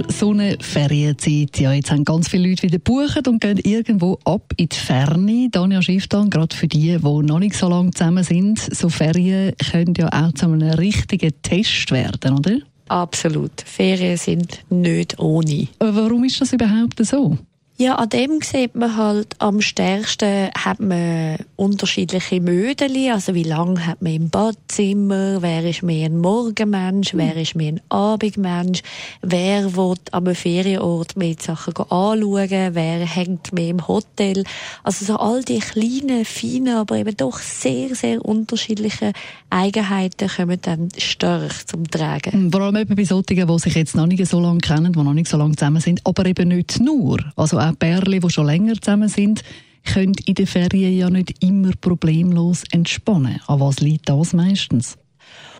Sommer, 0.00 0.12
Sonne, 0.12 0.58
Ferienzeit. 0.60 1.58
Ja, 1.58 1.72
jetzt 1.72 1.90
haben 1.90 2.04
ganz 2.04 2.28
viele 2.28 2.48
Leute 2.48 2.62
wieder 2.62 2.78
gebucht 2.78 3.26
und 3.28 3.40
gehen 3.40 3.58
irgendwo 3.58 4.18
ab 4.24 4.52
in 4.56 4.68
die 4.68 4.76
Ferne. 4.76 5.48
Danja 5.50 5.82
Schifftan, 5.82 6.30
gerade 6.30 6.54
für 6.54 6.68
die, 6.68 6.96
die 6.96 7.22
noch 7.22 7.38
nicht 7.38 7.54
so 7.54 7.68
lange 7.68 7.90
zusammen 7.90 8.24
sind, 8.24 8.58
so 8.58 8.88
Ferien 8.88 9.54
können 9.70 9.94
ja 9.96 10.08
auch 10.08 10.32
zu 10.32 10.46
einem 10.46 10.70
richtigen 10.70 11.32
Test 11.42 11.90
werden, 11.90 12.38
oder? 12.38 12.58
Absolut. 12.88 13.52
Ferien 13.64 14.16
sind 14.16 14.64
nicht 14.70 15.18
ohne. 15.18 15.68
Aber 15.78 15.94
warum 15.96 16.24
ist 16.24 16.40
das 16.40 16.52
überhaupt 16.52 17.04
so? 17.04 17.38
Ja, 17.80 17.94
an 17.94 18.10
dem 18.10 18.42
sieht 18.42 18.74
man 18.74 18.98
halt 18.98 19.36
am 19.38 19.62
stärksten 19.62 20.50
hat 20.54 20.80
man 20.80 21.38
unterschiedliche 21.56 22.38
Mödeli, 22.38 23.10
also 23.10 23.34
wie 23.34 23.42
lange 23.42 23.86
hat 23.86 24.02
man 24.02 24.12
im 24.12 24.28
Badzimmer, 24.28 25.40
wer 25.40 25.64
ist 25.64 25.82
mehr 25.82 26.04
ein 26.04 26.18
Morgenmensch, 26.18 27.14
wer 27.14 27.34
ist 27.36 27.54
mehr 27.54 27.72
ein 27.72 27.80
Abendmensch, 27.88 28.82
wer 29.22 29.74
will 29.76 29.94
am 30.10 30.34
Ferienort 30.34 31.16
mehr 31.16 31.36
Sachen 31.40 31.72
anschauen, 31.74 32.74
wer 32.74 33.06
hängt 33.06 33.54
mehr 33.54 33.68
im 33.68 33.88
Hotel. 33.88 34.44
Also 34.84 35.06
so 35.06 35.16
all 35.16 35.42
die 35.42 35.60
kleinen, 35.60 36.26
feinen, 36.26 36.74
aber 36.74 36.96
eben 36.96 37.16
doch 37.16 37.38
sehr, 37.38 37.94
sehr 37.94 38.22
unterschiedlichen 38.22 39.14
Eigenheiten 39.48 40.28
kommen 40.28 40.58
dann 40.60 40.90
stark 40.98 41.66
zum 41.66 41.90
Tragen. 41.90 42.52
Vor 42.52 42.60
allem 42.60 42.76
eben 42.76 42.94
bei 42.94 43.04
solchen, 43.04 43.46
die 43.46 43.58
sich 43.58 43.74
jetzt 43.74 43.96
noch 43.96 44.06
nicht 44.06 44.26
so 44.26 44.38
lange 44.38 44.60
kennen, 44.60 44.92
die 44.92 45.02
noch 45.02 45.14
nicht 45.14 45.30
so 45.30 45.38
lange 45.38 45.56
zusammen 45.56 45.80
sind, 45.80 46.02
aber 46.04 46.26
eben 46.26 46.48
nicht 46.48 46.78
nur. 46.78 47.18
Also 47.36 47.58
auch 47.58 47.69
Pärchen, 47.76 48.20
die 48.20 48.30
schon 48.30 48.46
länger 48.46 48.74
zusammen 48.80 49.08
sind, 49.08 49.42
können 49.84 50.14
in 50.26 50.34
den 50.34 50.46
Ferien 50.46 50.96
ja 50.96 51.10
nicht 51.10 51.42
immer 51.42 51.72
problemlos 51.80 52.64
entspannen. 52.70 53.40
An 53.46 53.60
was 53.60 53.80
liegt 53.80 54.08
das 54.08 54.32
meistens? 54.32 54.98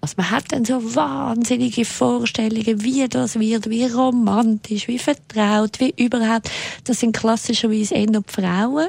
Also 0.00 0.14
man 0.16 0.30
hat 0.30 0.44
dann 0.48 0.64
so 0.64 0.94
wahnsinnige 0.94 1.84
Vorstellungen, 1.84 2.82
wie 2.82 3.06
das 3.06 3.38
wird, 3.38 3.68
wie 3.68 3.84
romantisch, 3.84 4.88
wie 4.88 4.98
vertraut, 4.98 5.78
wie 5.78 5.94
überhaupt. 5.96 6.50
Das 6.84 7.00
sind 7.00 7.14
klassischerweise 7.14 7.94
eher 7.94 8.06
die 8.06 8.20
Frauen. 8.26 8.88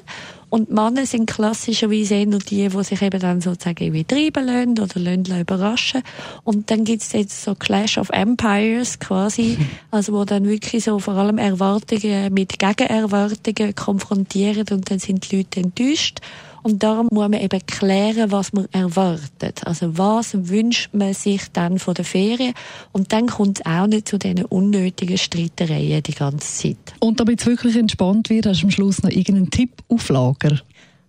Und 0.50 0.70
Männer 0.70 1.06
sind 1.06 1.30
klassischerweise 1.30 2.16
eher 2.16 2.26
die, 2.26 2.68
die 2.68 2.84
sich 2.84 3.02
eben 3.02 3.20
dann 3.20 3.40
sozusagen 3.42 3.84
irgendwie 3.84 4.04
treiben 4.04 4.46
lassen 4.46 4.80
oder 4.80 5.00
lassen 5.00 5.42
überraschen. 5.42 6.02
Und 6.44 6.72
dann 6.72 6.84
gibt's 6.84 7.14
jetzt 7.14 7.44
so 7.44 7.56
Clash 7.56 7.98
of 7.98 8.10
Empires 8.10 9.00
quasi, 9.00 9.58
also 9.92 10.14
wo 10.14 10.26
dann 10.26 10.48
wirklich 10.48 10.84
so 10.84 11.00
vor 11.00 11.16
allem 11.16 11.38
Erwartungen 11.38 12.34
mit 12.34 12.60
Gegenerwartungen 12.60 13.76
konfrontieren 13.76 14.66
und 14.72 14.92
dann 14.92 15.00
sind 15.00 15.30
die 15.32 15.38
Leute 15.38 15.62
enttäuscht. 15.62 16.20
Und 16.64 16.84
darum 16.84 17.08
muss 17.12 17.30
man 17.30 17.40
eben 17.40 17.66
klären, 17.66 18.32
was 18.32 18.54
man 18.54 18.68
erwartet. 18.72 19.66
Also 19.66 19.98
was 19.98 20.48
wünscht 20.50 20.94
man 20.94 21.14
sich 21.14 21.52
dann 21.52 21.80
von 21.80 21.94
der 21.94 22.06
Ferien? 22.06 22.54
Und 22.92 23.14
dann 23.14 23.28
kommt 23.28 23.60
es 23.60 23.66
auch 23.66 23.88
nicht 23.88 24.08
zu 24.08 24.18
diesen 24.18 24.46
unnötigen 24.46 25.18
Streitereien 25.18 26.04
die 26.04 26.14
ganze 26.14 26.70
Zeit. 26.70 26.94
Und 27.00 27.20
damit 27.20 27.42
es 27.42 27.48
wirklich 27.48 27.76
entspannt 27.76 28.30
wird, 28.30 28.46
hast 28.46 28.62
du 28.62 28.68
am 28.68 28.72
Schluss 28.72 29.02
noch 29.04 29.10
irgendeinen 29.10 29.50
Tipp 29.50 29.72
auf 29.90 30.10
Lager? 30.10 30.62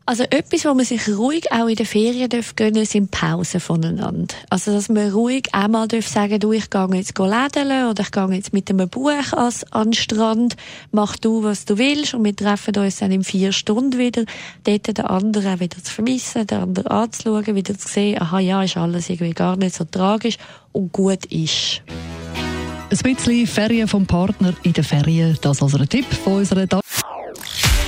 Also 0.04 0.24
etwas, 0.24 0.64
wo 0.64 0.74
man 0.74 0.84
sich 0.84 1.08
ruhig 1.08 1.52
auch 1.52 1.68
in 1.68 1.76
den 1.76 1.86
Ferien 1.86 2.28
darf 2.28 2.56
gönnen, 2.56 2.84
sind 2.84 3.12
Pausen 3.12 3.60
voneinander. 3.60 4.34
Also 4.50 4.72
dass 4.72 4.88
man 4.88 5.10
ruhig 5.12 5.48
einmal 5.52 5.86
darf 5.86 6.08
sagen, 6.08 6.40
du, 6.40 6.50
ich 6.50 6.70
gehe 6.70 6.88
jetzt 6.94 7.16
lädeln 7.16 7.88
oder 7.88 8.02
ich 8.02 8.10
gehe 8.10 8.26
jetzt 8.32 8.52
mit 8.52 8.68
einem 8.68 8.88
Buch 8.88 9.12
an 9.32 9.52
den 9.84 9.92
Strand, 9.92 10.56
mach 10.90 11.16
du, 11.16 11.44
was 11.44 11.66
du 11.66 11.78
willst 11.78 12.14
und 12.14 12.24
wir 12.24 12.34
treffen 12.34 12.76
uns 12.76 12.96
dann 12.96 13.12
in 13.12 13.22
vier 13.22 13.52
Stunden 13.52 13.96
wieder, 13.96 14.24
dort 14.64 14.88
den 14.88 15.04
anderen 15.04 15.54
auch 15.54 15.60
wieder 15.60 15.82
zu 15.82 15.92
vermissen, 15.92 16.48
den 16.48 16.58
anderen 16.58 16.88
anzuschauen, 16.88 17.54
wieder 17.54 17.78
zu 17.78 17.86
sehen, 17.86 18.20
aha, 18.20 18.40
ja, 18.40 18.62
ist 18.64 18.76
alles 18.76 19.08
irgendwie 19.08 19.34
gar 19.34 19.56
nicht 19.56 19.76
so 19.76 19.84
tragisch 19.84 20.36
und 20.72 20.92
gut 20.92 21.26
ist. 21.26 21.82
Ein 22.90 23.14
bisschen 23.14 23.46
Ferien 23.46 23.88
vom 23.88 24.04
Partner 24.04 24.52
in 24.64 24.72
den 24.72 24.84
Ferien, 24.84 25.38
das 25.40 25.62
als 25.62 25.74
ein 25.74 25.88
Tipp 25.88 26.06
von 26.24 26.38
unserer 26.38 26.66
da 26.66 26.80